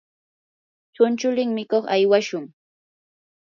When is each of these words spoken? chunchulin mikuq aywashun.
chunchulin 0.93 1.49
mikuq 1.57 1.85
aywashun. 1.95 2.45